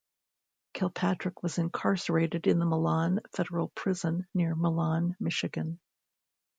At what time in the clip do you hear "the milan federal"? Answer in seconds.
2.57-3.67